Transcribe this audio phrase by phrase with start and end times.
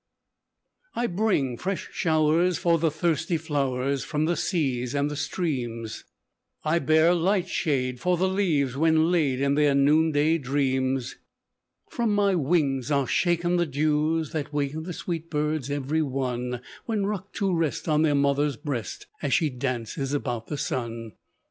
[0.95, 6.05] "I bring fresh showers for the thirsty flowers, From the seas and the streams,
[6.63, 11.17] I bear light shade for the leaves when laid In their noonday dreams.
[11.91, 17.05] From my wings are shaken the dews that waken The sweet birds every one, When
[17.05, 21.11] rocked to rest on their mother's breast, As she dances about the sun.